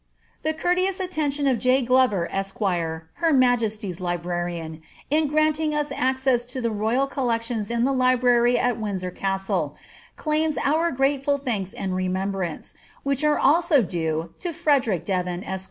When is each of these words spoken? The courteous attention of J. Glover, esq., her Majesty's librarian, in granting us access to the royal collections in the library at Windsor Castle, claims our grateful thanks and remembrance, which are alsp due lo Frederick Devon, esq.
The 0.41 0.55
courteous 0.55 0.99
attention 0.99 1.45
of 1.45 1.59
J. 1.59 1.83
Glover, 1.83 2.27
esq., 2.31 2.57
her 2.59 3.31
Majesty's 3.33 4.01
librarian, 4.01 4.81
in 5.11 5.27
granting 5.27 5.75
us 5.75 5.91
access 5.91 6.43
to 6.47 6.59
the 6.59 6.71
royal 6.71 7.05
collections 7.05 7.69
in 7.69 7.83
the 7.83 7.93
library 7.93 8.57
at 8.57 8.79
Windsor 8.79 9.11
Castle, 9.11 9.75
claims 10.15 10.57
our 10.65 10.89
grateful 10.91 11.37
thanks 11.37 11.71
and 11.71 11.95
remembrance, 11.95 12.73
which 13.03 13.23
are 13.23 13.37
alsp 13.37 13.87
due 13.89 14.33
lo 14.43 14.51
Frederick 14.51 15.05
Devon, 15.05 15.43
esq. 15.43 15.59